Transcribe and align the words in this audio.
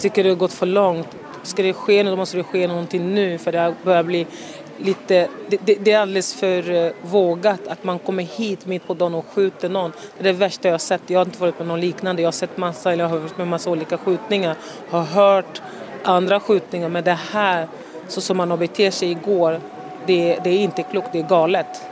Jag 0.00 0.02
tycker 0.02 0.24
det 0.24 0.28
har 0.28 0.36
gått 0.36 0.52
för 0.52 0.66
långt. 0.66 1.16
Ska 1.42 1.62
det 1.62 1.72
ske 1.72 2.02
nu, 2.02 2.10
då 2.10 2.16
måste 2.16 2.36
det 2.36 2.42
ske 2.42 2.68
någonting 2.68 3.14
nu 3.14 3.38
för 3.38 3.52
det 3.52 3.74
börjar 3.84 4.02
bli 4.02 4.26
lite, 4.76 5.28
det, 5.48 5.60
det, 5.64 5.74
det, 5.74 5.92
är 5.92 5.98
alldeles 5.98 6.34
för 6.34 6.70
eh, 6.70 6.92
vågat 7.02 7.68
att 7.68 7.84
man 7.84 7.98
kommer 7.98 8.22
hit 8.22 8.66
mitt 8.66 8.86
på 8.86 8.94
dagen 8.94 9.14
och 9.14 9.26
skjuter 9.34 9.68
någon. 9.68 9.92
Det 10.18 10.28
är 10.28 10.32
det 10.32 10.38
värsta 10.38 10.68
jag 10.68 10.72
har 10.72 10.78
sett. 10.78 11.02
Jag 11.06 11.18
har 11.18 11.24
inte 11.24 11.40
varit 11.40 11.58
med 11.58 11.68
någon 11.68 11.80
liknande. 11.80 12.22
Jag 12.22 12.26
har 12.26 12.32
sett 12.32 12.56
massa, 12.56 12.92
eller 12.92 13.04
jag 13.04 13.10
har 13.10 13.18
hört 13.18 13.38
med 13.38 13.48
massa 13.48 13.70
olika 13.70 13.98
skjutningar. 13.98 14.56
Har 14.90 15.02
hört 15.02 15.62
andra 16.04 16.40
skjutningar 16.40 16.88
men 16.88 17.04
det 17.04 17.18
här, 17.32 17.68
så 18.08 18.20
som 18.20 18.36
man 18.36 18.50
har 18.50 18.58
betett 18.58 18.94
sig 18.94 19.10
igår, 19.10 19.60
det, 20.06 20.38
det 20.44 20.50
är 20.50 20.58
inte 20.58 20.82
klokt, 20.82 21.08
det 21.12 21.18
är 21.18 21.28
galet. 21.28 21.82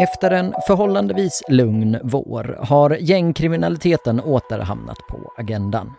Efter 0.00 0.30
en 0.30 0.54
förhållandevis 0.66 1.42
lugn 1.48 1.98
vår 2.02 2.58
har 2.62 2.96
gängkriminaliteten 3.00 4.20
åter 4.20 4.58
hamnat 4.58 4.98
på 5.08 5.32
agendan. 5.36 5.92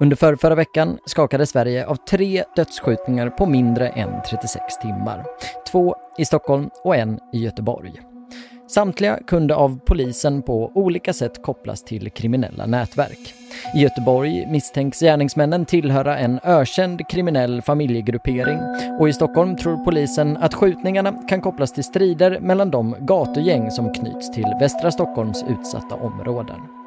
Under 0.00 0.36
förra 0.36 0.54
veckan 0.54 0.98
skakade 1.04 1.46
Sverige 1.46 1.86
av 1.86 1.96
tre 1.96 2.44
dödsskjutningar 2.56 3.30
på 3.30 3.46
mindre 3.46 3.88
än 3.88 4.22
36 4.30 4.78
timmar. 4.82 5.24
Två 5.72 5.96
i 6.18 6.24
Stockholm 6.24 6.70
och 6.84 6.96
en 6.96 7.20
i 7.32 7.38
Göteborg. 7.38 8.00
Samtliga 8.68 9.18
kunde 9.26 9.54
av 9.54 9.80
polisen 9.86 10.42
på 10.42 10.72
olika 10.74 11.12
sätt 11.12 11.42
kopplas 11.42 11.84
till 11.84 12.10
kriminella 12.10 12.66
nätverk. 12.66 13.34
I 13.74 13.78
Göteborg 13.78 14.46
misstänks 14.46 15.00
gärningsmännen 15.00 15.66
tillhöra 15.66 16.18
en 16.18 16.40
ökänd 16.44 17.08
kriminell 17.08 17.62
familjegruppering 17.62 18.58
och 19.00 19.08
i 19.08 19.12
Stockholm 19.12 19.56
tror 19.56 19.84
polisen 19.84 20.36
att 20.36 20.54
skjutningarna 20.54 21.12
kan 21.12 21.40
kopplas 21.40 21.72
till 21.72 21.84
strider 21.84 22.40
mellan 22.40 22.70
de 22.70 22.96
gatugäng 23.00 23.70
som 23.70 23.94
knyts 23.94 24.30
till 24.30 24.54
västra 24.60 24.90
Stockholms 24.90 25.44
utsatta 25.48 25.94
områden. 25.94 26.77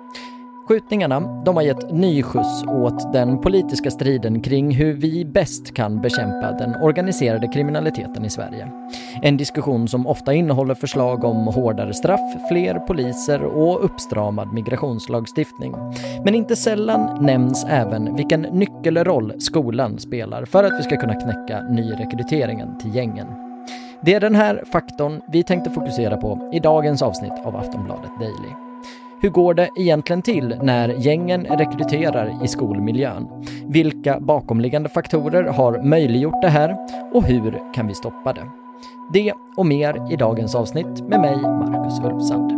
Skjutningarna 0.72 1.20
de 1.46 1.56
har 1.56 1.64
gett 1.64 1.92
ny 1.92 2.24
skjuts 2.24 2.64
åt 2.64 3.14
den 3.14 3.42
politiska 3.42 3.92
striden 3.92 4.42
kring 4.42 4.76
hur 4.76 4.94
vi 4.94 5.26
bäst 5.26 5.74
kan 5.74 6.02
bekämpa 6.02 6.52
den 6.52 6.76
organiserade 6.76 7.48
kriminaliteten 7.48 8.26
i 8.26 8.30
Sverige. 8.30 8.72
En 9.22 9.38
diskussion 9.38 9.88
som 9.88 10.08
ofta 10.08 10.34
innehåller 10.34 10.76
förslag 10.76 11.24
om 11.24 11.48
hårdare 11.48 11.94
straff, 11.94 12.48
fler 12.50 12.80
poliser 12.80 13.44
och 13.44 13.86
uppstramad 13.86 14.54
migrationslagstiftning. 14.54 15.76
Men 16.26 16.36
inte 16.36 16.56
sällan 16.56 17.26
nämns 17.26 17.66
även 17.70 18.16
vilken 18.16 18.42
nyckelroll 18.42 19.34
skolan 19.40 20.00
spelar 20.00 20.46
för 20.46 20.64
att 20.64 20.80
vi 20.80 20.84
ska 20.84 20.98
kunna 20.98 21.16
knäcka 21.16 21.62
nyrekryteringen 21.62 22.78
till 22.78 22.96
gängen. 22.96 23.28
Det 24.02 24.14
är 24.14 24.20
den 24.20 24.36
här 24.36 24.64
faktorn 24.72 25.22
vi 25.32 25.44
tänkte 25.44 25.70
fokusera 25.70 26.18
på 26.18 26.50
i 26.54 26.60
dagens 26.60 27.02
avsnitt 27.02 27.46
av 27.46 27.56
Aftonbladet 27.56 28.12
Daily. 28.20 28.71
Hur 29.24 29.30
går 29.30 29.54
det 29.54 29.70
egentligen 29.76 30.22
till 30.22 30.60
när 30.62 30.90
gängen 30.90 31.46
rekryterar 31.46 32.44
i 32.44 32.48
skolmiljön? 32.48 33.28
Vilka 33.68 34.20
bakomliggande 34.20 34.90
faktorer 34.90 35.44
har 35.44 35.84
möjliggjort 35.84 36.42
det 36.42 36.50
här 36.50 36.78
och 37.14 37.24
hur 37.24 37.74
kan 37.74 37.88
vi 37.88 37.94
stoppa 37.94 38.34
det? 38.34 38.52
Det 39.14 39.34
och 39.58 39.66
mer 39.66 40.14
i 40.14 40.16
dagens 40.16 40.56
avsnitt 40.56 41.02
med 41.02 41.20
mig, 41.20 41.36
Marcus 41.42 42.00
Ulfsand. 42.00 42.52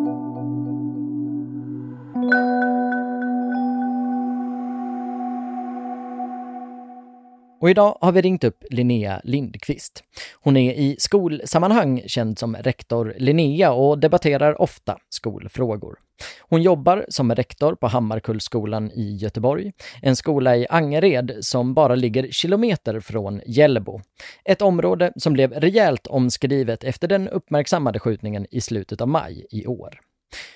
Och 7.61 7.70
idag 7.70 7.98
har 8.02 8.11
vi 8.11 8.22
ringt 8.22 8.44
upp 8.44 8.64
Linnea 8.70 9.22
Lindqvist. 9.23 10.03
Hon 10.42 10.58
är 10.58 10.73
i 10.73 10.95
skolsammanhang 11.00 12.02
känd 12.05 12.39
som 12.39 12.55
rektor 12.55 13.14
Linnea 13.17 13.73
och 13.73 14.00
debatterar 14.00 14.61
ofta 14.61 14.98
skolfrågor. 15.09 16.03
Hon 16.40 16.62
jobbar 16.62 17.06
som 17.10 17.36
rektor 17.36 17.76
på 17.76 17.88
Hammarkullsskolan 17.88 18.92
i 18.92 19.16
Göteborg, 19.16 19.72
en 20.02 20.16
skola 20.16 20.58
i 20.58 20.68
Angered 20.70 21.38
som 21.42 21.74
bara 21.74 21.96
ligger 21.96 22.28
kilometer 22.32 23.00
från 23.00 23.42
Hjällbo. 23.45 24.02
Ett 24.45 24.62
område 24.62 25.14
som 25.16 25.33
blev 25.33 25.54
rejält 25.54 26.08
omskrivet 26.08 26.83
efter 26.83 27.08
den 27.08 27.30
uppmärksammade 27.30 28.00
skjutningen 28.00 28.48
i 28.52 28.62
slutet 28.62 29.02
av 29.02 29.08
maj 29.08 29.45
i 29.52 29.67
år. 29.67 30.00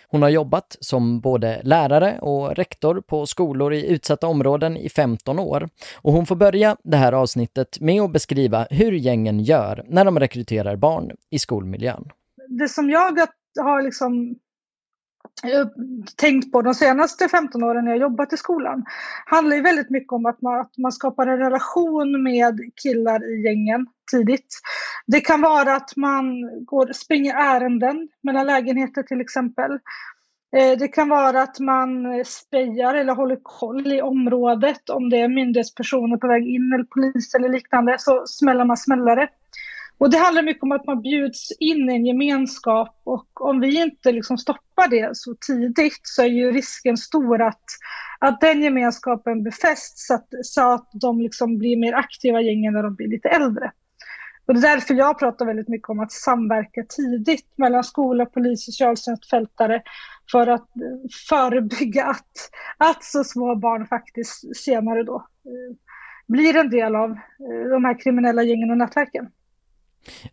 Hon 0.07 0.21
har 0.21 0.29
jobbat 0.29 0.77
som 0.79 1.21
både 1.21 1.61
lärare 1.63 2.19
och 2.21 2.55
rektor 2.55 3.01
på 3.01 3.25
skolor 3.25 3.73
i 3.73 3.87
utsatta 3.87 4.27
områden 4.27 4.77
i 4.77 4.89
15 4.89 5.39
år 5.39 5.69
och 5.95 6.13
hon 6.13 6.25
får 6.25 6.35
börja 6.35 6.77
det 6.83 6.97
här 6.97 7.13
avsnittet 7.13 7.79
med 7.79 8.01
att 8.01 8.11
beskriva 8.11 8.67
hur 8.69 8.91
gängen 8.91 9.39
gör 9.39 9.85
när 9.87 10.05
de 10.05 10.19
rekryterar 10.19 10.75
barn 10.75 11.11
i 11.29 11.39
skolmiljön. 11.39 12.09
Det 12.49 12.69
som 12.69 12.89
jag 12.89 13.27
har 13.63 13.81
liksom 13.81 14.35
tänkt 16.15 16.51
på 16.51 16.61
de 16.61 16.73
senaste 16.73 17.27
15 17.27 17.63
åren 17.63 17.85
när 17.85 17.91
jag 17.91 18.01
jobbat 18.01 18.33
i 18.33 18.37
skolan 18.37 18.85
handlar 19.25 19.55
ju 19.55 19.61
väldigt 19.61 19.89
mycket 19.89 20.13
om 20.13 20.25
att 20.25 20.41
man, 20.41 20.59
att 20.59 20.77
man 20.77 20.91
skapar 20.91 21.27
en 21.27 21.37
relation 21.37 22.23
med 22.23 22.59
killar 22.83 23.33
i 23.33 23.43
gängen 23.43 23.87
tidigt. 24.11 24.59
Det 25.07 25.21
kan 25.21 25.41
vara 25.41 25.75
att 25.75 25.95
man 25.95 26.25
går, 26.65 26.93
springer 26.93 27.33
ärenden 27.35 28.07
mellan 28.23 28.47
lägenheter 28.47 29.03
till 29.03 29.21
exempel. 29.21 29.71
Eh, 30.55 30.77
det 30.79 30.87
kan 30.87 31.09
vara 31.09 31.41
att 31.41 31.59
man 31.59 32.05
spejar 32.25 32.95
eller 32.95 33.15
håller 33.15 33.39
koll 33.43 33.87
i 33.87 34.01
området 34.01 34.89
om 34.89 35.09
det 35.09 35.21
är 35.21 35.27
myndighetspersoner 35.27 36.17
på 36.17 36.27
väg 36.27 36.47
in 36.47 36.73
eller 36.73 36.83
polis 36.83 37.35
eller 37.35 37.49
liknande 37.49 37.95
så 37.99 38.23
smäller 38.27 38.65
man 38.65 38.77
smällare. 38.77 39.27
Och 39.97 40.09
det 40.09 40.17
handlar 40.17 40.43
mycket 40.43 40.63
om 40.63 40.71
att 40.71 40.85
man 40.85 41.01
bjuds 41.01 41.51
in 41.59 41.89
i 41.89 41.95
en 41.95 42.05
gemenskap 42.05 43.01
och 43.03 43.41
om 43.41 43.59
vi 43.59 43.81
inte 43.81 44.11
liksom 44.11 44.37
stoppar 44.37 44.87
det 44.89 45.09
så 45.13 45.35
tidigt 45.47 46.01
så 46.03 46.21
är 46.21 46.27
ju 46.27 46.51
risken 46.51 46.97
stor 46.97 47.41
att, 47.41 47.63
att 48.19 48.41
den 48.41 48.61
gemenskapen 48.61 49.43
befästs 49.43 50.07
så 50.07 50.13
att, 50.13 50.27
så 50.41 50.73
att 50.73 50.89
de 50.93 51.21
liksom 51.21 51.57
blir 51.57 51.77
mer 51.77 51.93
aktiva 51.93 52.41
gängen 52.41 52.73
när 52.73 52.83
de 52.83 52.95
blir 52.95 53.07
lite 53.07 53.29
äldre. 53.29 53.71
Och 54.47 54.53
det 54.53 54.59
är 54.59 54.75
därför 54.75 54.93
jag 54.93 55.19
pratar 55.19 55.45
väldigt 55.45 55.67
mycket 55.67 55.89
om 55.89 55.99
att 55.99 56.11
samverka 56.11 56.83
tidigt 56.89 57.57
mellan 57.57 57.83
skola, 57.83 58.25
polis, 58.25 58.65
socialtjänst, 58.65 59.29
fältare 59.29 59.81
för 60.31 60.47
att 60.47 60.69
förebygga 61.29 62.05
att, 62.05 62.31
att 62.77 63.03
så 63.03 63.23
små 63.23 63.55
barn 63.55 63.87
faktiskt 63.87 64.57
senare 64.57 65.03
då 65.03 65.15
eh, 65.15 65.75
blir 66.27 66.55
en 66.55 66.69
del 66.69 66.95
av 66.95 67.11
eh, 67.11 67.69
de 67.69 67.85
här 67.85 67.99
kriminella 67.99 68.43
gängen 68.43 68.71
och 68.71 68.77
nätverken. 68.77 69.29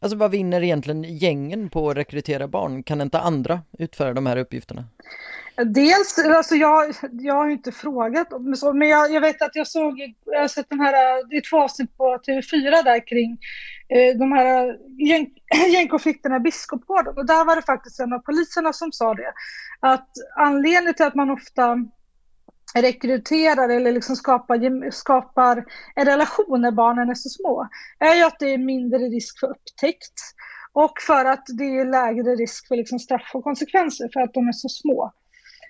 Alltså 0.00 0.16
vad 0.16 0.30
vinner 0.30 0.62
egentligen 0.62 1.02
gängen 1.02 1.70
på 1.70 1.90
att 1.90 1.96
rekrytera 1.96 2.48
barn? 2.48 2.82
Kan 2.82 3.00
inte 3.00 3.18
andra 3.18 3.60
utföra 3.78 4.14
de 4.14 4.26
här 4.26 4.36
uppgifterna? 4.36 4.84
Dels, 5.56 6.18
alltså 6.18 6.54
jag, 6.54 6.94
jag 7.12 7.34
har 7.34 7.48
inte 7.48 7.72
frågat, 7.72 8.28
men 8.74 8.88
jag, 8.88 9.12
jag 9.12 9.20
vet 9.20 9.42
att 9.42 9.56
jag 9.56 9.66
såg, 9.66 10.14
jag 10.24 10.40
har 10.40 10.48
sett 10.48 10.70
den 10.70 10.80
här, 10.80 11.28
det 11.30 11.36
är 11.36 11.50
två 11.50 11.60
avsnitt 11.60 11.96
på 11.96 12.18
TV4 12.26 12.84
där 12.84 13.06
kring 13.06 13.38
eh, 13.88 14.18
de 14.18 14.32
här 14.32 14.76
gäng, 15.08 15.30
gängkonflikterna 15.72 16.36
i 16.36 16.40
Biskopsgården. 16.40 17.16
Och 17.16 17.26
där 17.26 17.44
var 17.44 17.56
det 17.56 17.62
faktiskt 17.62 18.00
en 18.00 18.12
av 18.12 18.18
poliserna 18.18 18.72
som 18.72 18.92
sa 18.92 19.14
det. 19.14 19.32
Att 19.80 20.08
anledningen 20.36 20.94
till 20.94 21.06
att 21.06 21.14
man 21.14 21.30
ofta 21.30 21.76
rekryterar 22.74 23.68
eller 23.68 23.92
liksom 23.92 24.16
skapar, 24.16 24.90
skapar 24.90 25.64
en 25.94 26.04
relation 26.04 26.60
när 26.60 26.70
barnen 26.70 27.10
är 27.10 27.14
så 27.14 27.28
små 27.28 27.68
är 27.98 28.14
ju 28.14 28.22
att 28.22 28.38
det 28.38 28.54
är 28.54 28.58
mindre 28.58 28.98
risk 28.98 29.40
för 29.40 29.46
upptäckt 29.46 30.20
och 30.72 30.92
för 31.06 31.24
att 31.24 31.44
det 31.58 31.64
är 31.64 31.84
lägre 31.84 32.34
risk 32.34 32.68
för 32.68 32.76
liksom 32.76 32.98
straff 32.98 33.30
och 33.34 33.44
konsekvenser 33.44 34.08
för 34.12 34.20
att 34.20 34.34
de 34.34 34.48
är 34.48 34.52
så 34.52 34.68
små. 34.68 35.12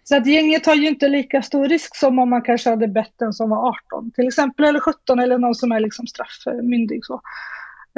Så 0.05 0.17
att 0.17 0.27
gänget 0.27 0.67
har 0.67 0.75
ju 0.75 0.89
inte 0.89 1.09
lika 1.09 1.43
stor 1.43 1.69
risk 1.69 1.97
som 1.97 2.19
om 2.19 2.31
man 2.31 2.43
kanske 2.43 2.71
hade 2.71 2.89
bett 2.89 3.23
en 3.23 3.33
som 3.33 3.51
var 3.51 3.69
18 3.69 4.11
till 4.11 4.29
exempel, 4.29 4.65
eller 4.65 4.81
17 4.81 5.19
eller 5.19 5.39
någon 5.39 5.55
som 5.55 5.73
är 5.73 5.81
liksom 5.81 6.07
straffmyndig. 6.07 7.05
Så. 7.05 7.21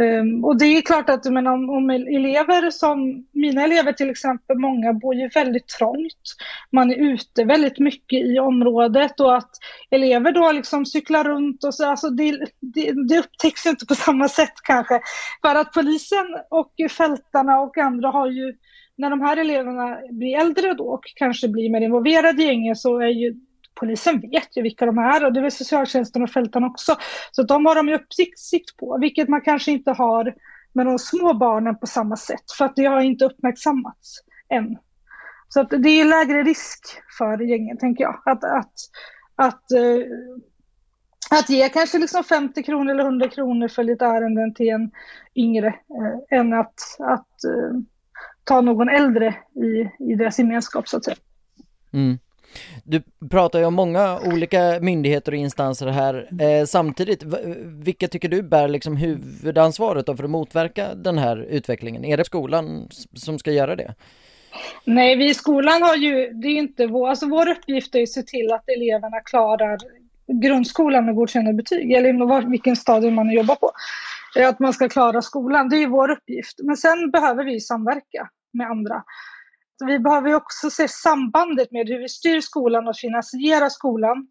Um, 0.01 0.45
och 0.45 0.59
det 0.59 0.65
är 0.65 0.83
klart 0.83 1.11
att 1.11 1.25
men 1.25 1.47
om, 1.47 1.71
om, 1.71 1.91
elever 1.91 2.71
som, 2.71 3.27
mina 3.33 3.65
elever 3.65 3.93
till 3.93 4.11
exempel, 4.11 4.59
många 4.59 4.93
bor 4.93 5.15
ju 5.15 5.29
väldigt 5.29 5.69
trångt. 5.69 6.23
Man 6.73 6.91
är 6.91 7.13
ute 7.13 7.45
väldigt 7.45 7.79
mycket 7.79 8.25
i 8.25 8.39
området 8.39 9.21
och 9.21 9.37
att 9.37 9.51
elever 9.91 10.33
då 10.33 10.53
liksom 10.53 10.87
cyklar 10.87 11.25
runt 11.25 11.65
och 11.65 11.75
så, 11.75 11.91
alltså 11.91 12.11
det, 12.11 12.31
det, 12.61 12.93
det 13.09 13.19
upptäcks 13.19 13.67
inte 13.67 13.87
på 13.87 13.95
samma 14.07 14.29
sätt 14.29 14.55
kanske. 14.65 15.01
För 15.43 15.55
att 15.55 15.73
polisen 15.73 16.27
och 16.51 16.73
fältarna 16.91 17.61
och 17.61 17.79
andra 17.79 18.09
har 18.09 18.31
ju, 18.31 18.55
när 18.97 19.11
de 19.11 19.21
här 19.21 19.37
eleverna 19.37 19.99
blir 20.11 20.37
äldre 20.41 20.75
då 20.75 20.85
och 20.85 21.05
kanske 21.15 21.49
blir 21.49 21.71
mer 21.71 21.81
involverade 21.81 22.43
i 22.43 22.47
gänget 22.47 22.79
så 22.79 23.01
är 23.01 23.09
ju 23.09 23.35
polisen 23.81 24.21
vet 24.21 24.57
ju 24.57 24.63
vilka 24.63 24.87
de 24.87 24.99
är 24.99 25.25
och 25.25 25.33
det 25.33 25.41
är 25.41 25.51
socialtjänsten 25.51 26.23
och 26.23 26.31
fältan 26.31 26.65
också. 26.65 26.97
Så 27.33 27.43
de 27.43 27.67
har 27.67 27.75
de 27.75 27.89
ju 27.89 27.95
uppsikt 27.95 28.77
på, 28.77 28.99
vilket 29.01 29.29
man 29.29 29.41
kanske 29.41 29.73
inte 29.73 29.91
har 29.91 30.35
med 30.73 30.87
de 30.87 30.99
små 30.99 31.35
barnen 31.35 31.79
på 31.79 31.87
samma 31.87 32.17
sätt, 32.17 32.53
för 32.59 32.65
att 32.65 32.77
det 32.77 32.85
har 32.85 33.01
inte 33.01 33.25
uppmärksammats 33.25 34.21
än. 34.49 34.79
Så 35.49 35.61
att 35.61 35.71
det 35.71 35.89
är 35.89 36.05
lägre 36.05 36.43
risk 36.43 36.81
för 37.19 37.39
gängen, 37.39 37.79
tänker 37.79 38.05
jag. 38.05 38.23
Att, 38.25 38.45
att, 38.45 38.73
att, 39.37 39.73
eh, 39.73 40.03
att 41.31 41.51
ge 41.51 41.69
kanske 41.69 41.99
liksom 41.99 42.25
50 42.25 42.63
kronor 42.63 42.91
eller 42.91 43.05
100 43.05 43.29
kronor 43.29 43.69
för 43.69 43.85
lite 43.85 44.05
ärenden 44.05 44.55
till 44.55 44.69
en 44.69 44.91
yngre, 45.35 45.67
eh, 45.69 46.39
än 46.39 46.53
att, 46.53 46.75
att 46.99 47.45
eh, 47.45 47.79
ta 48.45 48.61
någon 48.61 48.89
äldre 48.89 49.35
i, 49.55 50.05
i 50.13 50.15
deras 50.15 50.39
gemenskap 50.39 50.89
så 50.89 50.97
att 50.97 51.05
säga. 51.05 51.17
Mm. 51.93 52.19
Du 52.85 53.03
pratar 53.31 53.59
ju 53.59 53.65
om 53.65 53.75
många 53.75 54.19
olika 54.21 54.79
myndigheter 54.81 55.33
och 55.33 55.39
instanser 55.39 55.87
här. 55.87 56.29
Eh, 56.41 56.65
samtidigt, 56.65 57.23
vilka 57.65 58.09
tycker 58.09 58.29
du 58.29 58.43
bär 58.43 58.69
liksom 58.69 58.97
huvudansvaret 58.97 60.07
för 60.07 60.25
att 60.25 60.31
motverka 60.31 60.95
den 60.95 61.19
här 61.19 61.37
utvecklingen? 61.37 62.05
Är 62.05 62.17
det 62.17 62.25
skolan 62.25 62.89
som 63.15 63.39
ska 63.39 63.53
göra 63.53 63.77
det? 63.77 63.95
Nej, 64.85 65.17
vi 65.17 65.31
i 65.31 65.35
skolan 65.35 65.83
har 65.83 65.97
ju, 65.97 66.31
det 66.33 66.49
är 66.49 66.59
inte 66.59 66.87
vår, 66.87 67.09
alltså 67.09 67.27
vår 67.27 67.49
uppgift 67.49 67.95
är 67.95 68.03
att 68.03 68.09
se 68.09 68.23
till 68.23 68.53
att 68.53 68.69
eleverna 68.69 69.21
klarar 69.21 69.79
grundskolan 70.43 71.05
med 71.05 71.15
godkända 71.15 71.53
betyg, 71.53 71.93
eller 71.93 72.51
vilken 72.51 72.77
stadium 72.77 73.15
man 73.15 73.31
jobbar 73.31 73.55
på. 73.55 73.73
Eh, 74.39 74.49
att 74.49 74.59
man 74.59 74.73
ska 74.73 74.89
klara 74.89 75.23
skolan, 75.23 75.69
det 75.69 75.77
är 75.77 75.87
vår 75.87 76.11
uppgift. 76.11 76.61
Men 76.63 76.77
sen 76.77 77.11
behöver 77.11 77.45
vi 77.45 77.61
samverka 77.61 78.29
med 78.53 78.67
andra. 78.67 79.03
Vi 79.85 79.99
behöver 79.99 80.35
också 80.35 80.71
se 80.71 80.89
sambandet 80.89 81.73
med 81.73 81.89
hur 81.89 81.99
vi 81.99 82.09
styr 82.09 82.41
skolan 82.41 82.89
och 82.89 82.97
finansierar 82.97 83.69
skolan. 83.69 84.29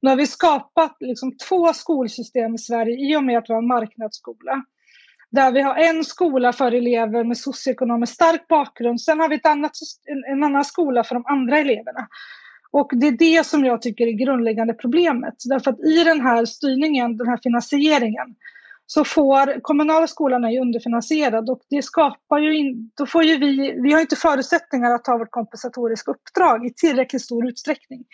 Nu 0.00 0.10
har 0.10 0.16
vi 0.16 0.26
skapat 0.26 0.96
liksom 1.00 1.36
två 1.48 1.72
skolsystem 1.72 2.54
i 2.54 2.58
Sverige 2.58 3.12
i 3.12 3.16
och 3.16 3.24
med 3.24 3.38
att 3.38 3.48
vi 3.48 3.52
har 3.52 3.62
en 3.62 3.68
marknadsskola. 3.68 4.64
Där 5.30 5.52
vi 5.52 5.60
har 5.60 5.74
en 5.74 6.04
skola 6.04 6.52
för 6.52 6.72
elever 6.72 7.24
med 7.24 7.38
socioekonomiskt 7.38 8.14
stark 8.14 8.48
bakgrund. 8.48 9.00
Sen 9.00 9.20
har 9.20 9.28
vi 9.28 9.36
ett 9.36 9.46
annat, 9.46 9.72
en, 10.32 10.44
annan 10.44 10.64
skola 10.64 11.04
för 11.04 11.14
de 11.14 11.26
andra 11.26 11.58
eleverna. 11.58 12.08
Och 12.70 12.90
det 12.92 13.06
är 13.06 13.12
det 13.12 13.46
som 13.46 13.64
jag 13.64 13.82
tycker 13.82 14.06
är 14.06 14.12
grundläggande 14.12 14.74
problemet. 14.74 15.34
Därför 15.44 15.70
att 15.70 15.80
i 15.80 16.04
den 16.04 16.20
här 16.20 16.44
styrningen, 16.44 17.16
den 17.16 17.28
här 17.28 17.40
finansieringen, 17.42 18.34
så 18.86 19.04
får 19.04 19.60
kommunala 19.60 20.06
skolan 20.06 20.44
är 20.44 20.50
ju 20.50 20.60
underfinansierad 20.60 21.50
och 21.50 21.60
det 21.70 21.82
skapar 21.82 22.38
ju 22.38 22.56
in, 22.56 22.90
då 22.96 23.06
får 23.06 23.24
ju 23.24 23.38
vi, 23.38 23.80
vi 23.82 23.92
har 23.92 24.00
inte 24.00 24.16
förutsättningar 24.16 24.90
att 24.90 25.04
ta 25.04 25.18
vårt 25.18 25.30
kompensatoriska 25.30 26.10
uppdrag 26.10 26.66
i 26.66 26.74
tillräckligt 26.74 27.22
stor 27.22 27.48
utsträckning 27.48 28.04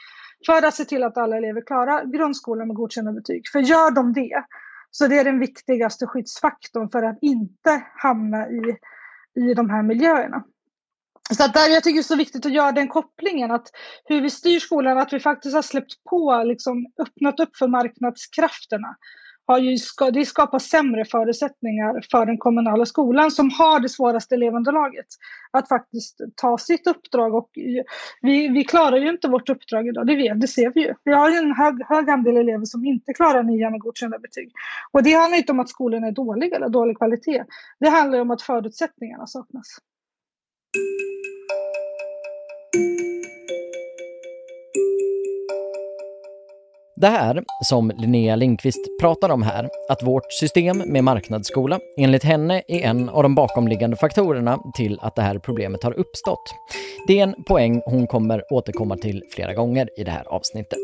för 0.46 0.66
att 0.66 0.74
se 0.74 0.84
till 0.84 1.02
att 1.02 1.16
alla 1.16 1.36
elever 1.36 1.66
klarar 1.66 2.04
grundskolan 2.04 2.66
med 2.66 2.76
godkända 2.76 3.12
betyg. 3.12 3.42
För 3.52 3.58
gör 3.58 3.90
de 3.90 4.12
det, 4.12 4.44
så 4.90 5.06
det 5.06 5.18
är 5.18 5.24
den 5.24 5.38
viktigaste 5.38 6.06
skyddsfaktorn 6.06 6.90
för 6.90 7.02
att 7.02 7.18
inte 7.20 7.82
hamna 7.96 8.48
i, 8.48 8.76
i 9.40 9.54
de 9.54 9.70
här 9.70 9.82
miljöerna. 9.82 10.44
Så 11.36 11.44
att 11.44 11.54
där, 11.54 11.68
jag 11.68 11.82
tycker 11.82 11.94
det 11.94 12.00
är 12.00 12.02
så 12.02 12.16
viktigt 12.16 12.46
att 12.46 12.52
göra 12.52 12.72
den 12.72 12.88
kopplingen, 12.88 13.50
att 13.50 13.66
hur 14.04 14.20
vi 14.20 14.30
styr 14.30 14.58
skolan, 14.58 14.98
att 14.98 15.12
vi 15.12 15.20
faktiskt 15.20 15.54
har 15.54 15.62
släppt 15.62 16.04
på, 16.10 16.42
liksom 16.44 16.86
öppnat 17.02 17.40
upp 17.40 17.56
för 17.56 17.68
marknadskrafterna 17.68 18.96
har 19.46 19.58
ju, 19.58 19.76
det 20.12 20.26
skapar 20.26 20.58
sämre 20.58 21.04
förutsättningar 21.04 22.04
för 22.10 22.26
den 22.26 22.38
kommunala 22.38 22.86
skolan 22.86 23.30
som 23.30 23.50
har 23.50 23.80
det 23.80 23.88
svåraste 23.88 24.34
elevunderlaget 24.34 25.06
att 25.50 25.68
faktiskt 25.68 26.20
ta 26.36 26.58
sitt 26.58 26.86
uppdrag. 26.86 27.34
Och 27.34 27.50
vi, 28.20 28.48
vi 28.48 28.64
klarar 28.64 28.96
ju 28.96 29.10
inte 29.10 29.28
vårt 29.28 29.48
uppdrag 29.48 29.88
idag, 29.88 30.06
det, 30.06 30.16
vet, 30.16 30.40
det 30.40 30.48
ser 30.48 30.72
vi 30.74 30.80
ju. 30.80 30.94
Vi 31.04 31.12
har 31.12 31.30
ju 31.30 31.36
en 31.36 31.52
hög, 31.52 31.74
hög 31.88 32.10
andel 32.10 32.36
elever 32.36 32.64
som 32.64 32.84
inte 32.84 33.12
klarar 33.12 33.42
nya 33.42 33.70
med 33.70 33.80
godkända 33.80 34.18
betyg. 34.18 34.52
Och 34.92 35.02
det 35.02 35.12
handlar 35.12 35.38
inte 35.38 35.52
om 35.52 35.60
att 35.60 35.68
skolan 35.68 36.04
är 36.04 36.12
dålig 36.12 36.52
eller 36.52 36.68
dålig 36.68 36.98
kvalitet. 36.98 37.44
Det 37.80 37.88
handlar 37.88 38.20
om 38.20 38.30
att 38.30 38.42
förutsättningarna 38.42 39.26
saknas. 39.26 39.78
Det 47.02 47.08
här 47.08 47.44
som 47.62 47.92
Linnea 47.98 48.36
Lindqvist 48.36 48.98
pratar 49.00 49.28
om 49.28 49.42
här, 49.42 49.68
att 49.88 50.02
vårt 50.02 50.32
system 50.32 50.78
med 50.78 51.04
marknadsskola 51.04 51.78
enligt 51.96 52.24
henne 52.24 52.62
är 52.68 52.80
en 52.80 53.08
av 53.08 53.22
de 53.22 53.34
bakomliggande 53.34 53.96
faktorerna 53.96 54.58
till 54.74 54.98
att 55.02 55.16
det 55.16 55.22
här 55.22 55.38
problemet 55.38 55.82
har 55.82 55.92
uppstått. 55.92 56.54
Det 57.06 57.18
är 57.18 57.22
en 57.22 57.44
poäng 57.44 57.82
hon 57.86 58.06
kommer 58.06 58.52
återkomma 58.52 58.96
till 58.96 59.22
flera 59.34 59.54
gånger 59.54 59.88
i 59.96 60.04
det 60.04 60.10
här 60.10 60.24
avsnittet. 60.28 60.78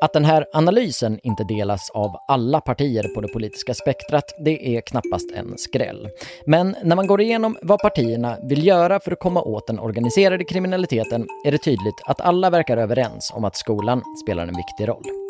Att 0.00 0.12
den 0.12 0.24
här 0.24 0.46
analysen 0.52 1.18
inte 1.22 1.44
delas 1.44 1.90
av 1.90 2.10
alla 2.28 2.60
partier 2.60 3.14
på 3.14 3.20
det 3.20 3.28
politiska 3.28 3.74
spektrat, 3.74 4.34
det 4.44 4.76
är 4.76 4.80
knappast 4.80 5.30
en 5.36 5.58
skräll. 5.58 6.08
Men 6.46 6.76
när 6.84 6.96
man 6.96 7.06
går 7.06 7.20
igenom 7.20 7.56
vad 7.62 7.78
partierna 7.78 8.36
vill 8.42 8.66
göra 8.66 9.00
för 9.00 9.12
att 9.12 9.20
komma 9.20 9.42
åt 9.42 9.66
den 9.66 9.78
organiserade 9.78 10.44
kriminaliteten 10.44 11.26
är 11.46 11.52
det 11.52 11.58
tydligt 11.58 12.02
att 12.06 12.20
alla 12.20 12.50
verkar 12.50 12.76
överens 12.76 13.32
om 13.34 13.44
att 13.44 13.56
skolan 13.56 14.02
spelar 14.24 14.42
en 14.46 14.56
viktig 14.56 14.88
roll. 14.88 15.21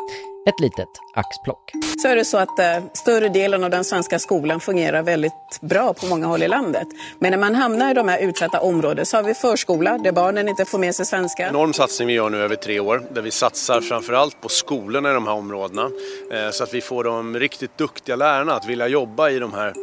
Ett 0.49 0.61
litet 0.61 0.89
axplock. 1.15 1.73
Så 2.03 2.09
är 2.09 2.17
det 2.17 2.25
så 2.25 2.39
att 2.39 2.59
eh, 2.59 2.85
större 2.93 3.29
delen 3.29 3.65
av 3.65 3.71
den 3.71 3.85
svenska 3.85 4.19
skolan 4.19 4.61
fungerar 4.61 5.03
väldigt 5.03 5.33
bra 5.61 5.95
på 5.95 6.07
många 6.07 6.27
håll 6.27 6.43
i 6.43 6.49
landet. 6.49 6.89
Men 7.19 7.31
när 7.31 7.39
man 7.39 7.55
hamnar 7.55 7.91
i 7.91 7.95
de 7.95 8.09
här 8.09 8.19
utsatta 8.19 8.61
områdena 8.61 9.05
så 9.05 9.17
har 9.17 9.25
vi 9.25 9.35
förskola 9.35 9.99
där 9.99 10.13
barnen 10.13 10.49
inte 10.49 10.65
får 10.65 10.79
med 10.79 10.95
sig 10.95 11.07
svenska. 11.07 11.43
En 11.43 11.49
enorm 11.49 11.73
satsning 11.73 12.09
vi 12.09 12.15
gör 12.15 12.31
nu 12.31 12.39
över 12.39 12.57
tre 12.57 12.81
år 12.81 13.07
där 13.11 13.23
vi 13.23 13.31
satsar 13.31 13.81
framförallt 13.81 14.41
på 14.41 14.49
skolorna 14.49 15.11
i 15.11 15.15
de 15.15 15.27
här 15.27 15.35
områdena. 15.35 15.83
Eh, 16.33 16.51
så 16.53 16.65
att 16.65 16.75
vi 16.75 16.81
får 16.81 17.05
de 17.05 17.39
riktigt 17.39 17.79
duktiga 17.79 18.17
lärarna 18.17 18.53
att 18.55 18.69
vilja 18.69 18.89
jobba 18.89 19.31
i 19.31 19.39
de 19.39 19.53
här 19.53 19.75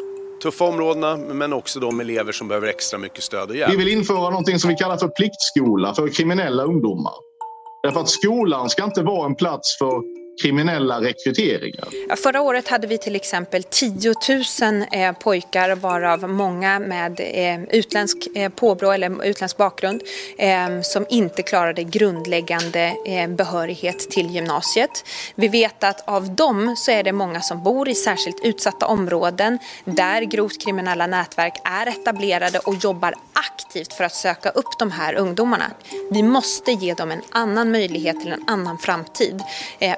tuffa 0.44 0.66
områdena 0.66 1.18
men 1.18 1.54
också 1.54 1.80
de 1.80 2.00
elever 2.00 2.32
som 2.32 2.48
behöver 2.48 2.68
extra 2.68 3.00
mycket 3.00 3.24
stöd 3.24 3.50
och 3.50 3.56
hjälp. 3.56 3.74
Vi 3.74 3.78
vill 3.78 3.88
införa 3.88 4.30
någonting 4.30 4.60
som 4.60 4.70
vi 4.70 4.76
kallar 4.76 4.98
för 4.98 5.08
pliktskola 5.08 5.94
för 5.94 6.08
kriminella 6.08 6.64
ungdomar. 6.64 7.29
Därför 7.84 8.00
att 8.00 8.10
skolan 8.10 8.70
ska 8.70 8.84
inte 8.84 9.04
vara 9.04 9.26
en 9.26 9.36
plats 9.36 9.78
för 9.78 10.19
kriminella 10.42 11.02
rekryteringar. 11.02 12.16
Förra 12.16 12.42
året 12.42 12.68
hade 12.68 12.88
vi 12.88 12.98
till 12.98 13.16
exempel 13.16 13.64
10 13.64 14.14
000 14.62 14.86
eh, 14.92 15.12
pojkar 15.12 15.76
varav 15.76 16.30
många 16.30 16.80
med 16.80 17.20
eh, 17.20 17.64
utländsk 17.64 18.18
eh, 18.36 18.50
påbrå 18.50 18.92
eller 18.92 19.26
utländsk 19.26 19.58
bakgrund 19.58 20.02
som 20.84 21.06
inte 21.10 21.44
klarade 21.44 21.84
grundläggande 21.84 22.94
behörighet 23.30 24.00
till 24.00 24.30
gymnasiet. 24.30 25.06
Vi 25.36 25.48
vet 25.48 25.84
att 25.84 26.08
av 26.08 26.36
dem 26.36 26.76
så 26.78 26.92
är 26.92 27.04
det 27.04 27.12
många 27.12 27.42
som 27.42 27.64
bor 27.64 27.90
i 27.90 27.96
särskilt 27.96 28.46
utsatta 28.46 28.86
områden 28.86 29.60
där 29.86 30.22
grovt 30.22 30.64
kriminella 30.64 31.08
nätverk 31.08 31.54
är 31.64 31.88
etablerade 31.88 32.60
och 32.60 32.76
jobbar 32.76 33.16
aktivt 33.34 33.94
för 33.94 34.04
att 34.04 34.16
söka 34.16 34.50
upp 34.50 34.80
de 34.80 34.92
här 34.92 35.14
ungdomarna. 35.14 35.72
Vi 36.12 36.24
måste 36.24 36.72
ge 36.72 36.94
dem 36.94 37.12
en 37.12 37.22
annan 37.32 37.72
möjlighet 37.72 38.22
till 38.22 38.32
en 38.32 38.44
annan 38.48 38.78
framtid. 38.78 39.44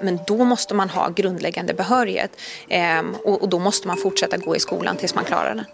Men 0.01 0.19
då 0.31 0.43
måste 0.43 0.73
man 0.73 0.89
ha 0.89 1.09
grundläggande 1.09 1.73
behörighet 1.73 2.31
ehm, 2.69 3.15
och 3.25 3.49
då 3.49 3.59
måste 3.59 3.87
man 3.87 3.97
fortsätta 3.97 4.37
gå 4.37 4.55
i 4.55 4.59
skolan 4.59 4.97
tills 4.97 5.15
man 5.15 5.25
klarar 5.25 5.55
den. 5.55 5.65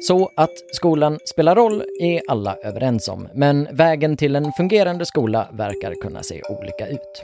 Så 0.00 0.30
att 0.36 0.50
skolan 0.72 1.18
spelar 1.24 1.56
roll 1.56 1.84
är 2.00 2.22
alla 2.28 2.56
överens 2.56 3.08
om, 3.08 3.28
men 3.34 3.68
vägen 3.72 4.16
till 4.16 4.36
en 4.36 4.52
fungerande 4.52 5.06
skola 5.06 5.48
verkar 5.52 5.94
kunna 6.02 6.22
se 6.22 6.42
olika 6.48 6.86
ut. 6.86 7.22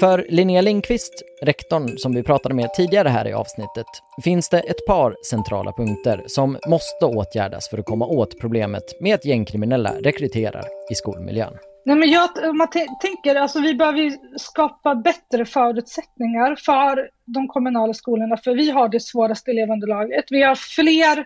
För 0.00 0.26
Linnea 0.28 0.60
Lindqvist, 0.60 1.12
rektorn 1.42 1.98
som 1.98 2.14
vi 2.14 2.22
pratade 2.22 2.54
med 2.54 2.74
tidigare 2.74 3.08
här 3.08 3.28
i 3.28 3.32
avsnittet, 3.32 3.86
finns 4.24 4.48
det 4.48 4.60
ett 4.60 4.86
par 4.86 5.14
centrala 5.30 5.72
punkter 5.72 6.24
som 6.26 6.58
måste 6.68 7.04
åtgärdas 7.04 7.68
för 7.68 7.78
att 7.78 7.86
komma 7.86 8.06
åt 8.06 8.40
problemet 8.40 9.00
med 9.00 9.14
att 9.14 9.24
gängkriminella 9.24 9.92
rekryterar 10.00 10.64
i 10.90 10.94
skolmiljön. 10.94 11.58
Nej, 11.86 11.96
men 11.96 12.10
jag, 12.10 12.56
man 12.56 12.68
tänker, 13.00 13.34
alltså 13.34 13.60
vi 13.60 13.74
behöver 13.74 14.38
skapa 14.38 14.94
bättre 14.94 15.44
förutsättningar 15.44 16.56
för 16.56 17.10
de 17.24 17.48
kommunala 17.48 17.94
skolorna, 17.94 18.36
för 18.36 18.54
vi 18.54 18.70
har 18.70 18.88
det 18.88 19.00
svåraste 19.00 19.50
elevunderlaget. 19.50 20.24
Vi 20.30 20.42
har 20.42 20.54
fler 20.54 21.18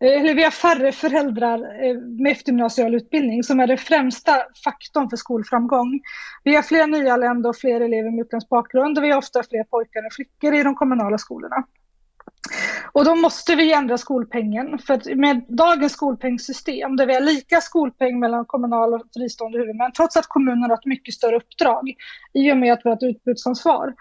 eh, 0.00 0.20
eller 0.20 0.34
vi 0.34 0.44
har 0.44 0.50
färre 0.50 0.92
föräldrar 0.92 1.84
eh, 1.84 1.96
med 2.00 2.32
eftergymnasial 2.32 2.94
utbildning 2.94 3.42
som 3.42 3.60
är 3.60 3.66
den 3.66 3.78
främsta 3.78 4.32
faktorn 4.64 5.10
för 5.10 5.16
skolframgång. 5.16 6.00
Vi 6.44 6.54
har 6.54 6.62
fler 6.62 6.86
nyanlända 6.86 7.48
och 7.48 7.56
fler 7.56 7.80
elever 7.80 8.10
med 8.10 8.20
utländsk 8.20 8.48
bakgrund 8.48 8.98
och 8.98 9.04
vi 9.04 9.10
har 9.10 9.18
ofta 9.18 9.42
fler 9.42 9.64
pojkar 9.64 10.02
än 10.02 10.10
flickor 10.10 10.54
i 10.54 10.62
de 10.62 10.74
kommunala 10.74 11.18
skolorna. 11.18 11.64
Och 12.92 13.04
då 13.04 13.14
måste 13.14 13.54
vi 13.54 13.72
ändra 13.72 13.98
skolpengen. 13.98 14.78
För 14.78 15.14
med 15.14 15.44
dagens 15.48 15.92
skolpengssystem, 15.92 16.96
där 16.96 17.06
vi 17.06 17.14
har 17.14 17.20
lika 17.20 17.60
skolpeng 17.60 18.18
mellan 18.18 18.44
kommunala 18.44 18.96
och 18.96 19.06
fristående 19.16 19.58
huvudmän, 19.58 19.92
trots 19.92 20.16
att 20.16 20.26
kommunerna 20.26 20.68
har 20.68 20.74
ett 20.74 20.86
mycket 20.86 21.14
större 21.14 21.36
uppdrag, 21.36 21.94
i 22.32 22.52
och 22.52 22.56
med 22.56 22.72
att 22.72 22.80
vi 22.84 22.88
har 22.88 22.96
ett 22.96 23.02
utbudsansvar, 23.02 23.94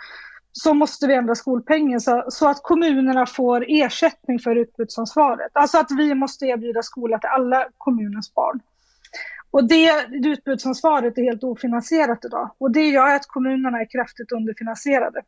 så 0.51 0.73
måste 0.73 1.07
vi 1.07 1.13
ändra 1.13 1.35
skolpengen 1.35 2.01
så, 2.01 2.25
så, 2.29 2.47
att 2.47 2.63
kommunerna 2.63 3.25
får 3.25 3.65
ersättning 3.67 4.39
för 4.39 4.55
utbudsansvaret. 4.55 5.51
Alltså 5.53 5.77
att 5.77 5.91
vi 5.97 6.15
måste 6.15 6.45
erbjuda 6.45 6.83
skola 6.83 7.19
till 7.19 7.29
alla 7.29 7.67
kommunens 7.77 8.33
barn. 8.33 8.59
Och 9.51 9.67
det 9.67 10.05
utbudsansvaret 10.11 11.17
är 11.17 11.23
helt 11.23 11.43
ofinansierat 11.43 12.25
idag. 12.25 12.51
Och 12.57 12.71
det 12.71 12.87
gör 12.87 13.15
att 13.15 13.27
kommunerna 13.27 13.81
är 13.81 13.91
kraftigt 13.91 14.31
underfinansierade. 14.31 15.21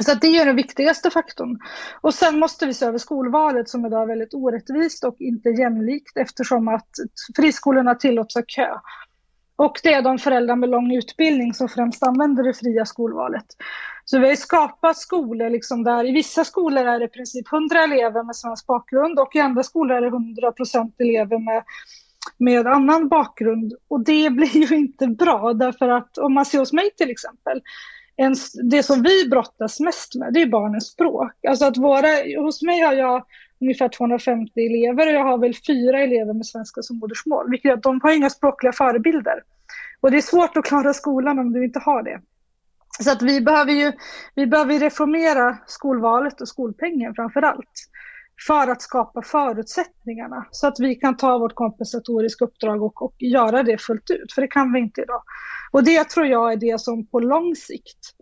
Så 0.00 0.14
det 0.14 0.26
är 0.26 0.46
den 0.46 0.56
viktigaste 0.56 1.10
faktorn. 1.10 1.58
Och 2.00 2.14
sen 2.14 2.38
måste 2.38 2.66
vi 2.66 2.74
se 2.74 2.86
över 2.86 2.98
skolvalet 2.98 3.68
som 3.68 3.86
idag 3.86 4.02
är 4.02 4.06
väldigt 4.06 4.34
orättvist 4.34 5.04
och 5.04 5.16
inte 5.18 5.48
jämlikt 5.48 6.16
eftersom 6.16 6.68
att 6.68 6.88
friskolorna 7.36 7.94
tillåts 7.94 8.34
ha 8.34 8.42
kö. 8.42 8.68
Och 9.56 9.80
det 9.82 9.92
är 9.92 10.02
de 10.02 10.18
föräldrar 10.18 10.56
med 10.56 10.68
lång 10.68 10.92
utbildning 10.92 11.54
som 11.54 11.68
främst 11.68 12.02
använder 12.02 12.42
det 12.42 12.54
fria 12.54 12.84
skolvalet. 12.84 13.44
Så 14.04 14.18
vi 14.18 14.28
har 14.28 14.36
skapat 14.36 14.96
skolor 14.96 15.50
liksom 15.50 15.84
där 15.84 16.08
i 16.08 16.12
vissa 16.12 16.44
skolor 16.44 16.86
är 16.86 16.98
det 16.98 17.04
i 17.04 17.08
princip 17.08 17.52
100 17.52 17.82
elever 17.82 18.22
med 18.22 18.36
svensk 18.36 18.66
bakgrund 18.66 19.18
och 19.18 19.36
i 19.36 19.40
andra 19.40 19.62
skolor 19.62 19.96
är 19.96 20.00
det 20.00 20.06
100 20.06 20.52
procent 20.52 20.94
elever 20.98 21.38
med, 21.38 21.62
med 22.38 22.66
annan 22.66 23.08
bakgrund. 23.08 23.74
Och 23.88 24.04
det 24.04 24.30
blir 24.32 24.70
ju 24.70 24.76
inte 24.76 25.06
bra 25.06 25.52
därför 25.52 25.88
att 25.88 26.18
om 26.18 26.34
man 26.34 26.44
ser 26.44 26.58
hos 26.58 26.72
mig 26.72 26.90
till 26.96 27.10
exempel, 27.10 27.62
en, 28.16 28.34
det 28.70 28.82
som 28.82 29.02
vi 29.02 29.28
brottas 29.28 29.80
mest 29.80 30.14
med 30.14 30.32
det 30.32 30.42
är 30.42 30.46
barnens 30.46 30.86
språk. 30.86 31.32
Alltså 31.48 31.64
att 31.64 31.76
våra, 31.76 32.42
hos 32.42 32.62
mig 32.62 32.80
har 32.80 32.92
jag 32.92 33.24
ungefär 33.60 33.88
250 33.88 34.60
elever 34.60 35.06
och 35.06 35.12
jag 35.12 35.24
har 35.24 35.38
väl 35.38 35.54
fyra 35.66 36.00
elever 36.00 36.32
med 36.32 36.46
svenska 36.46 36.82
som 36.82 36.98
modersmål, 36.98 37.50
vilket 37.50 37.68
gör 37.68 37.76
att 37.76 37.82
de 37.82 38.00
har 38.02 38.16
inga 38.16 38.30
språkliga 38.30 38.72
förebilder. 38.72 39.42
Och 40.00 40.10
det 40.10 40.16
är 40.16 40.22
svårt 40.22 40.56
att 40.56 40.64
klara 40.64 40.92
skolan 40.92 41.38
om 41.38 41.52
du 41.52 41.64
inte 41.64 41.78
har 41.78 42.02
det. 42.02 42.20
Så 43.00 43.12
att 43.12 43.22
vi 43.22 43.40
behöver 43.40 43.72
ju 43.72 43.92
vi 44.34 44.46
behöver 44.46 44.78
reformera 44.78 45.58
skolvalet 45.66 46.40
och 46.40 46.48
skolpengen 46.48 47.14
framför 47.14 47.42
allt 47.42 47.88
för 48.46 48.68
att 48.68 48.82
skapa 48.82 49.22
förutsättningarna 49.22 50.46
så 50.50 50.66
att 50.66 50.80
vi 50.80 50.94
kan 50.94 51.16
ta 51.16 51.38
vårt 51.38 51.54
kompensatoriska 51.54 52.44
uppdrag 52.44 52.82
och, 52.82 53.02
och 53.02 53.14
göra 53.18 53.62
det 53.62 53.82
fullt 53.82 54.10
ut, 54.10 54.32
för 54.32 54.42
det 54.42 54.48
kan 54.48 54.72
vi 54.72 54.78
inte 54.80 55.00
idag. 55.00 55.22
Och 55.70 55.84
det 55.84 56.08
tror 56.08 56.26
jag 56.26 56.52
är 56.52 56.56
det 56.56 56.80
som 56.80 57.06
på 57.06 57.20
lång 57.20 57.56
sikt 57.56 58.14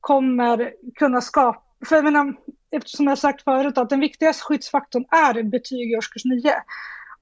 kommer 0.00 0.72
kunna 0.94 1.20
skapa, 1.20 1.62
för 1.88 1.96
jag 1.96 2.04
menar, 2.04 2.36
eftersom 2.70 3.06
jag 3.06 3.18
sagt 3.18 3.42
förut 3.42 3.78
att 3.78 3.90
den 3.90 4.00
viktigaste 4.00 4.44
skyddsfaktorn 4.44 5.04
är 5.10 5.42
betyg 5.42 5.92
i 5.92 5.96
årskurs 5.96 6.24
9. 6.24 6.52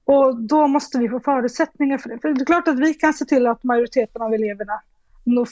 Och 0.05 0.41
då 0.41 0.67
måste 0.67 0.99
vi 0.99 1.09
få 1.09 1.19
förutsättningar 1.19 1.97
för 1.97 2.09
det. 2.09 2.19
För 2.21 2.29
det 2.29 2.41
är 2.41 2.45
klart 2.45 2.67
att 2.67 2.79
vi 2.79 2.93
kan 2.93 3.13
se 3.13 3.25
till 3.25 3.47
att 3.47 3.63
majoriteten 3.63 4.21
av 4.21 4.33
eleverna 4.33 4.81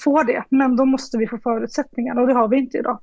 får 0.04 0.24
det, 0.24 0.44
men 0.50 0.76
då 0.76 0.86
måste 0.86 1.18
vi 1.18 1.28
få 1.28 1.38
förutsättningar 1.38 2.20
och 2.20 2.28
det 2.28 2.34
har 2.34 2.48
vi 2.48 2.58
inte 2.58 2.78
idag. 2.78 3.00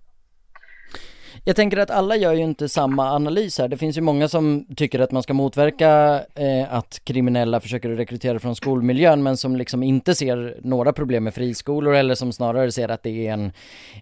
Jag 1.49 1.57
tänker 1.57 1.76
att 1.76 1.90
alla 1.90 2.17
gör 2.17 2.33
ju 2.33 2.43
inte 2.43 2.69
samma 2.69 3.11
analys 3.11 3.59
här. 3.59 3.69
Det 3.69 3.76
finns 3.76 3.97
ju 3.97 4.00
många 4.00 4.28
som 4.28 4.67
tycker 4.76 5.00
att 5.00 5.12
man 5.12 5.23
ska 5.23 5.35
motverka 5.35 6.21
eh, 6.35 6.75
att 6.75 7.00
kriminella 7.05 7.61
försöker 7.61 7.88
rekrytera 7.88 8.38
från 8.38 8.57
skolmiljön 8.57 9.23
men 9.23 9.37
som 9.37 9.57
liksom 9.57 9.83
inte 9.83 10.14
ser 10.14 10.57
några 10.62 10.93
problem 10.93 11.25
med 11.25 11.35
friskolor 11.35 11.95
eller 11.95 12.14
som 12.14 12.33
snarare 12.33 12.73
ser 12.73 12.88
att 12.88 13.02
det 13.02 13.26
är 13.26 13.33
en, 13.33 13.52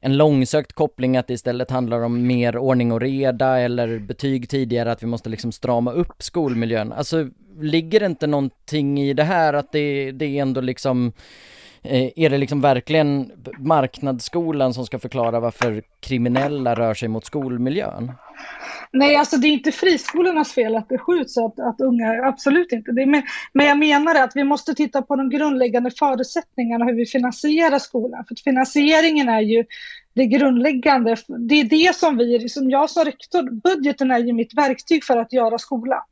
en 0.00 0.16
långsökt 0.16 0.72
koppling, 0.72 1.16
att 1.16 1.26
det 1.26 1.34
istället 1.34 1.70
handlar 1.70 2.00
om 2.00 2.26
mer 2.26 2.56
ordning 2.56 2.92
och 2.92 3.00
reda 3.00 3.58
eller 3.58 3.98
betyg 3.98 4.48
tidigare, 4.48 4.92
att 4.92 5.02
vi 5.02 5.06
måste 5.06 5.28
liksom 5.28 5.52
strama 5.52 5.92
upp 5.92 6.22
skolmiljön. 6.22 6.92
Alltså 6.92 7.28
ligger 7.60 8.00
det 8.00 8.06
inte 8.06 8.26
någonting 8.26 9.00
i 9.00 9.12
det 9.12 9.24
här 9.24 9.54
att 9.54 9.72
det, 9.72 10.12
det 10.12 10.24
är 10.24 10.42
ändå 10.42 10.60
liksom 10.60 11.12
Eh, 11.12 11.55
Eh, 11.88 12.10
är 12.16 12.30
det 12.30 12.38
liksom 12.38 12.60
verkligen 12.60 13.32
marknadsskolan 13.58 14.74
som 14.74 14.86
ska 14.86 14.98
förklara 14.98 15.40
varför 15.40 15.82
kriminella 16.00 16.74
rör 16.74 16.94
sig 16.94 17.08
mot 17.08 17.24
skolmiljön? 17.24 18.12
Nej, 18.92 19.16
alltså 19.16 19.36
det 19.36 19.48
är 19.48 19.52
inte 19.52 19.72
friskolornas 19.72 20.52
fel 20.52 20.76
att 20.76 20.88
det 20.88 20.98
skjuts 20.98 21.38
att, 21.38 21.60
att 21.60 21.80
unga, 21.80 22.24
absolut 22.24 22.72
inte. 22.72 22.92
Det 22.92 23.02
är, 23.02 23.06
men, 23.06 23.22
men 23.52 23.66
jag 23.66 23.78
menar 23.78 24.14
att 24.14 24.32
vi 24.34 24.44
måste 24.44 24.74
titta 24.74 25.02
på 25.02 25.16
de 25.16 25.30
grundläggande 25.30 25.90
förutsättningarna 25.90 26.84
hur 26.84 26.94
vi 26.94 27.06
finansierar 27.06 27.78
skolan. 27.78 28.24
För 28.28 28.34
finansieringen 28.44 29.28
är 29.28 29.40
ju 29.40 29.64
det 30.14 30.26
grundläggande. 30.26 31.16
Det 31.28 31.54
är 31.54 31.64
det 31.64 31.96
som 31.96 32.16
vi, 32.16 32.48
som 32.48 32.70
jag 32.70 32.90
som 32.90 33.04
rektor, 33.04 33.50
budgeten 33.50 34.10
är 34.10 34.18
ju 34.18 34.32
mitt 34.32 34.54
verktyg 34.54 35.04
för 35.04 35.16
att 35.16 35.32
göra 35.32 35.58
skola. 35.58 36.04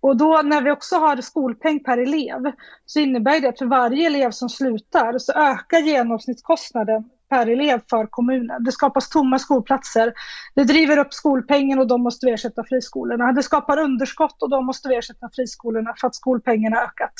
Och 0.00 0.16
då 0.16 0.42
när 0.44 0.62
vi 0.62 0.70
också 0.70 0.96
har 0.96 1.16
skolpeng 1.16 1.84
per 1.84 1.98
elev 1.98 2.52
så 2.86 3.00
innebär 3.00 3.40
det 3.40 3.48
att 3.48 3.58
för 3.58 3.66
varje 3.66 4.06
elev 4.06 4.30
som 4.30 4.48
slutar 4.48 5.18
så 5.18 5.32
ökar 5.32 5.78
genomsnittskostnaden 5.78 7.10
per 7.28 7.46
elev 7.46 7.80
för 7.90 8.06
kommunen. 8.06 8.64
Det 8.64 8.72
skapas 8.72 9.08
tomma 9.08 9.38
skolplatser. 9.38 10.12
Det 10.54 10.64
driver 10.64 10.98
upp 10.98 11.14
skolpengen 11.14 11.78
och 11.78 11.86
då 11.86 11.98
måste 11.98 12.26
vi 12.26 12.32
ersätta 12.32 12.64
friskolorna. 12.64 13.32
Det 13.32 13.42
skapar 13.42 13.78
underskott 13.78 14.42
och 14.42 14.50
då 14.50 14.62
måste 14.62 14.88
vi 14.88 14.96
ersätta 14.96 15.30
friskolorna 15.32 15.94
för 16.00 16.06
att 16.06 16.14
skolpengen 16.14 16.72
har 16.72 16.82
ökat. 16.82 17.12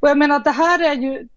Och 0.00 0.08
jag 0.08 0.18
menar 0.18 0.36
att 0.36 0.44
det 0.44 0.50
här 0.50 0.82
är 0.90 0.94
ju, 0.94 1.28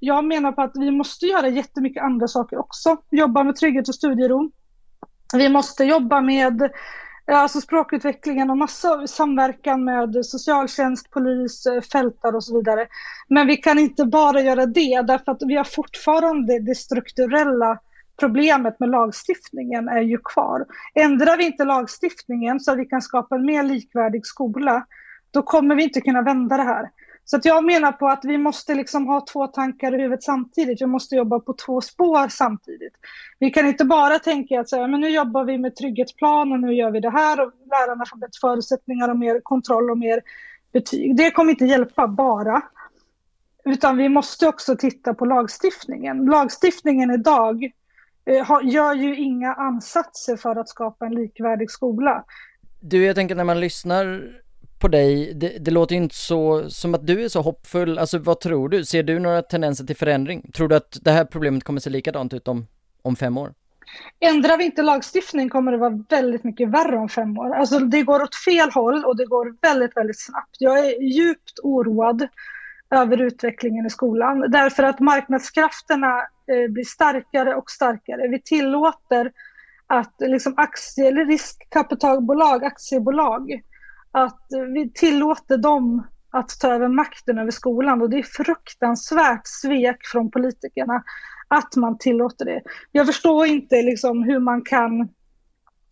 jag 0.00 0.24
menar 0.24 0.52
på 0.52 0.62
att 0.62 0.72
vi 0.74 0.90
måste 0.90 1.26
göra 1.26 1.48
jättemycket 1.48 2.02
andra 2.02 2.28
saker 2.28 2.58
också. 2.58 2.96
Jobba 3.10 3.44
med 3.44 3.56
trygghet 3.56 3.88
och 3.88 3.94
studiero. 3.94 4.50
Vi 5.34 5.48
måste 5.48 5.84
jobba 5.84 6.20
med 6.20 6.70
Alltså 7.32 7.60
språkutvecklingen 7.60 8.50
och 8.50 8.58
massa 8.58 9.06
samverkan 9.06 9.84
med 9.84 10.26
socialtjänst, 10.26 11.10
polis, 11.10 11.66
eh, 11.66 11.80
fältar 11.80 12.34
och 12.34 12.44
så 12.44 12.56
vidare. 12.56 12.86
Men 13.28 13.46
vi 13.46 13.56
kan 13.56 13.78
inte 13.78 14.04
bara 14.04 14.40
göra 14.40 14.66
det 14.66 15.02
därför 15.02 15.32
att 15.32 15.42
vi 15.46 15.56
har 15.56 15.64
fortfarande 15.64 16.58
det 16.58 16.74
strukturella 16.74 17.78
problemet 18.20 18.80
med 18.80 18.88
lagstiftningen 18.88 19.88
är 19.88 20.00
ju 20.00 20.18
kvar. 20.18 20.66
Ändrar 20.94 21.36
vi 21.36 21.46
inte 21.46 21.64
lagstiftningen 21.64 22.60
så 22.60 22.72
att 22.72 22.78
vi 22.78 22.84
kan 22.84 23.02
skapa 23.02 23.34
en 23.34 23.46
mer 23.46 23.62
likvärdig 23.62 24.26
skola, 24.26 24.86
då 25.30 25.42
kommer 25.42 25.74
vi 25.74 25.82
inte 25.82 26.00
kunna 26.00 26.22
vända 26.22 26.56
det 26.56 26.62
här. 26.62 26.90
Så 27.28 27.36
att 27.36 27.44
jag 27.44 27.64
menar 27.64 27.92
på 27.92 28.08
att 28.08 28.24
vi 28.24 28.38
måste 28.38 28.74
liksom 28.74 29.06
ha 29.06 29.26
två 29.32 29.46
tankar 29.46 29.94
i 29.94 30.02
huvudet 30.02 30.22
samtidigt. 30.22 30.82
Vi 30.82 30.86
måste 30.86 31.16
jobba 31.16 31.40
på 31.40 31.52
två 31.52 31.80
spår 31.80 32.28
samtidigt. 32.28 32.92
Vi 33.38 33.50
kan 33.50 33.66
inte 33.66 33.84
bara 33.84 34.18
tänka 34.18 34.60
att 34.60 34.68
säga, 34.68 34.86
men 34.86 35.00
nu 35.00 35.08
jobbar 35.08 35.44
vi 35.44 35.58
med 35.58 35.76
trygghetsplan 35.76 36.52
och 36.52 36.60
nu 36.60 36.74
gör 36.74 36.90
vi 36.90 37.00
det 37.00 37.10
här 37.10 37.40
och 37.40 37.52
lärarna 37.70 38.04
får 38.10 38.16
bättre 38.16 38.38
förutsättningar 38.40 39.08
och 39.08 39.18
mer 39.18 39.40
kontroll 39.40 39.90
och 39.90 39.98
mer 39.98 40.20
betyg. 40.72 41.16
Det 41.16 41.30
kommer 41.30 41.50
inte 41.50 41.64
hjälpa 41.64 42.08
bara. 42.08 42.62
Utan 43.64 43.96
vi 43.96 44.08
måste 44.08 44.48
också 44.48 44.76
titta 44.76 45.14
på 45.14 45.24
lagstiftningen. 45.24 46.24
Lagstiftningen 46.24 47.10
idag 47.10 47.64
eh, 48.24 48.48
gör 48.62 48.94
ju 48.94 49.16
inga 49.16 49.54
ansatser 49.54 50.36
för 50.36 50.56
att 50.56 50.68
skapa 50.68 51.06
en 51.06 51.14
likvärdig 51.14 51.70
skola. 51.70 52.24
Du, 52.80 53.04
jag 53.04 53.16
tänker 53.16 53.34
när 53.34 53.44
man 53.44 53.60
lyssnar 53.60 54.32
på 54.78 54.88
dig, 54.88 55.34
det, 55.34 55.48
det, 55.48 55.70
låter 55.70 55.94
ju 55.94 56.02
inte 56.02 56.14
så 56.14 56.70
som 56.70 56.94
att 56.94 57.06
du 57.06 57.24
är 57.24 57.28
så 57.28 57.40
hoppfull. 57.40 57.98
Alltså 57.98 58.18
vad 58.18 58.40
tror 58.40 58.68
du? 58.68 58.84
Ser 58.84 59.02
du 59.02 59.18
några 59.18 59.42
tendenser 59.42 59.84
till 59.84 59.96
förändring? 59.96 60.50
Tror 60.52 60.68
du 60.68 60.76
att 60.76 60.98
det 61.02 61.10
här 61.10 61.24
problemet 61.24 61.64
kommer 61.64 61.80
se 61.80 61.90
likadant 61.90 62.34
ut 62.34 62.48
om, 62.48 62.66
om 63.02 63.16
fem 63.16 63.38
år? 63.38 63.52
Ändrar 64.20 64.58
vi 64.58 64.64
inte 64.64 64.82
lagstiftning 64.82 65.48
kommer 65.48 65.72
det 65.72 65.78
vara 65.78 66.04
väldigt 66.08 66.44
mycket 66.44 66.68
värre 66.68 66.96
om 66.96 67.08
fem 67.08 67.38
år. 67.38 67.54
Alltså 67.54 67.78
det 67.78 68.02
går 68.02 68.22
åt 68.22 68.34
fel 68.34 68.70
håll 68.70 69.04
och 69.04 69.16
det 69.16 69.26
går 69.26 69.56
väldigt, 69.62 69.96
väldigt 69.96 70.20
snabbt. 70.20 70.56
Jag 70.58 70.78
är 70.78 71.02
djupt 71.02 71.58
oroad 71.62 72.28
över 72.90 73.22
utvecklingen 73.22 73.86
i 73.86 73.90
skolan 73.90 74.50
därför 74.50 74.82
att 74.82 75.00
marknadskrafterna 75.00 76.18
eh, 76.18 76.70
blir 76.70 76.84
starkare 76.84 77.54
och 77.54 77.70
starkare. 77.70 78.28
Vi 78.28 78.42
tillåter 78.42 79.32
att 79.86 80.14
liksom 80.18 80.54
aktie 80.56 81.08
eller 81.08 81.26
riskkapitalbolag, 81.26 82.64
aktiebolag, 82.64 83.62
att 84.16 84.46
vi 84.74 84.92
tillåter 84.94 85.56
dem 85.56 86.06
att 86.30 86.60
ta 86.60 86.72
över 86.72 86.88
makten 86.88 87.38
över 87.38 87.50
skolan 87.50 88.02
och 88.02 88.10
det 88.10 88.18
är 88.18 88.22
fruktansvärt 88.22 89.42
svek 89.44 90.06
från 90.12 90.30
politikerna 90.30 91.02
att 91.48 91.76
man 91.76 91.98
tillåter 91.98 92.44
det. 92.44 92.62
Jag 92.92 93.06
förstår 93.06 93.46
inte 93.46 93.82
liksom 93.82 94.22
hur 94.22 94.38
man 94.40 94.62
kan 94.62 95.08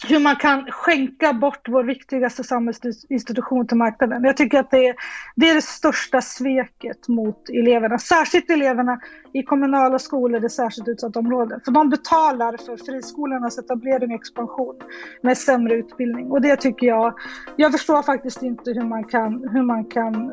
hur 0.09 0.21
man 0.21 0.37
kan 0.37 0.65
skänka 0.71 1.33
bort 1.33 1.69
vår 1.69 1.85
viktigaste 1.85 2.45
samhällsinstitution 2.45 3.67
till 3.67 3.77
marknaden. 3.77 4.25
Jag 4.25 4.37
tycker 4.37 4.59
att 4.59 4.71
det 4.71 4.87
är, 4.89 4.95
det 5.37 5.51
är 5.51 5.55
det 5.55 5.63
största 5.63 6.21
sveket 6.21 7.09
mot 7.09 7.49
eleverna, 7.49 7.99
särskilt 7.99 8.51
eleverna 8.51 9.01
i 9.33 9.43
kommunala 9.43 9.99
skolor 9.99 10.45
i 10.45 10.49
särskilt 10.49 10.89
utsatta 10.89 11.19
områden. 11.19 11.61
För 11.65 11.73
de 11.73 11.91
betalar 11.91 12.57
för 12.57 12.77
friskolornas 12.77 13.59
etablering 13.59 14.11
och 14.11 14.21
expansion 14.21 14.77
med 15.23 15.39
sämre 15.39 15.75
utbildning. 15.75 16.31
Och 16.31 16.41
det 16.41 16.57
tycker 16.57 16.87
jag, 16.87 17.15
jag 17.57 17.73
förstår 17.73 18.03
faktiskt 18.03 18.43
inte 18.43 18.71
hur 18.71 18.89
man 18.89 19.05
kan, 19.05 19.49
hur 19.53 19.63
man 19.63 19.85
kan 19.85 20.33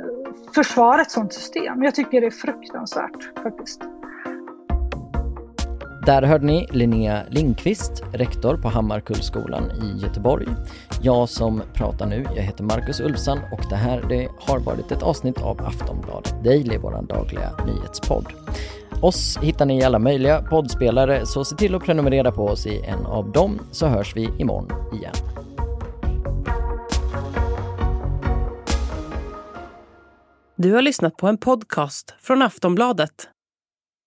försvara 0.56 1.02
ett 1.02 1.12
sådant 1.12 1.34
system. 1.34 1.84
Jag 1.84 1.96
tycker 1.96 2.22
det 2.22 2.28
är 2.28 2.32
fruktansvärt 2.32 3.40
faktiskt. 3.44 3.82
Där 6.06 6.22
hörde 6.22 6.46
ni 6.46 6.68
Linnea 6.72 7.24
Lindqvist, 7.30 8.04
rektor 8.14 8.58
på 8.58 8.70
Hammarkullskolan 8.70 9.72
i 9.72 10.02
Göteborg. 10.02 10.48
Jag 11.02 11.30
som 11.30 11.62
pratar 11.74 12.06
nu, 12.06 12.26
jag 12.36 12.44
heter 12.44 12.64
Marcus 12.64 13.00
Ulfsson 13.00 13.40
och 13.52 13.62
det 13.70 13.76
här 13.76 14.06
det 14.10 14.28
har 14.40 14.60
varit 14.60 14.92
ett 14.92 15.04
avsnitt 15.04 15.42
av 15.42 15.62
Aftonbladet 15.62 16.44
Daily, 16.44 16.78
vår 16.78 17.06
dagliga 17.10 17.52
nyhetspodd. 17.66 18.26
Oss 19.02 19.38
hittar 19.42 19.66
ni 19.66 19.80
i 19.80 19.84
alla 19.84 20.00
möjliga 20.00 20.42
poddspelare, 20.42 21.26
så 21.26 21.46
se 21.46 21.56
till 21.56 21.76
att 21.76 21.84
prenumerera 21.84 22.32
på 22.32 22.46
oss 22.46 22.66
i 22.66 22.82
en 22.86 23.06
av 23.06 23.32
dem, 23.32 23.60
så 23.72 23.88
hörs 23.88 24.16
vi 24.16 24.30
imorgon 24.38 24.72
igen. 24.94 25.14
Du 30.56 30.74
har 30.74 30.82
lyssnat 30.82 31.18
på 31.18 31.28
en 31.28 31.38
podcast 31.38 32.14
från 32.20 32.42
Aftonbladet. 32.42 33.28